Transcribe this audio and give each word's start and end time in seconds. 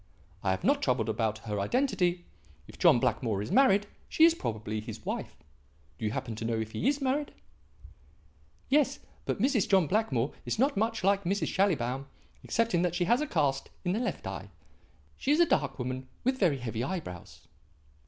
I 0.41 0.49
have 0.49 0.63
not 0.63 0.81
troubled 0.81 1.09
about 1.09 1.37
her 1.45 1.59
identity. 1.59 2.25
If 2.67 2.79
John 2.79 2.97
Blackmore 2.99 3.39
is 3.43 3.51
married, 3.51 3.85
she 4.09 4.23
is 4.25 4.33
probably 4.33 4.81
his 4.81 5.05
wife. 5.05 5.35
Do 5.99 6.05
you 6.05 6.11
happen 6.11 6.33
to 6.37 6.43
know 6.43 6.55
if 6.59 6.71
he 6.71 6.87
is 6.87 7.01
married?" 7.03 7.31
"Yes; 8.67 8.97
but 9.25 9.39
Mrs. 9.39 9.69
John 9.69 9.85
Blackmore 9.85 10.31
is 10.43 10.57
not 10.57 10.75
much 10.75 11.03
like 11.03 11.23
Mrs. 11.23 11.49
Schallibaum, 11.49 12.07
excepting 12.43 12.81
that 12.81 12.95
she 12.95 13.05
has 13.05 13.21
a 13.21 13.27
cast 13.27 13.69
in 13.85 13.91
the 13.91 13.99
left 13.99 14.25
eye. 14.25 14.49
She 15.19 15.29
is 15.31 15.39
a 15.39 15.45
dark 15.45 15.77
woman 15.77 16.07
with 16.23 16.39
very 16.39 16.57
heavy 16.57 16.83
eyebrows." 16.83 17.41